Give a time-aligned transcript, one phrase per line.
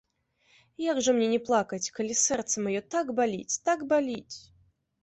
[0.83, 4.35] Як жа мне не плакаць, калі сэрца маё так баліць, так баліць!